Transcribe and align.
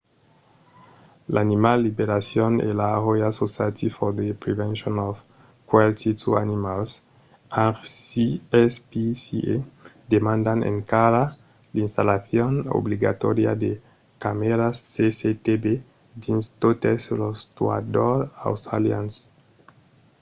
animal 1.43 1.77
liberation 1.87 2.53
e 2.67 2.73
la 2.81 2.91
royal 3.05 3.31
society 3.41 3.87
for 3.97 4.09
the 4.19 4.27
prevention 4.43 4.95
of 5.07 5.15
cruelty 5.67 6.11
to 6.21 6.27
animals 6.43 6.91
rspca 7.75 9.55
demandan 10.13 10.59
encara 10.71 11.23
l’installacion 11.75 12.53
obligatòria 12.81 13.51
de 13.63 13.71
camèras 14.23 14.75
cctv 14.93 15.63
dins 16.23 16.45
totes 16.61 17.01
los 17.21 17.37
tuadors 17.55 18.25
australians 18.49 19.13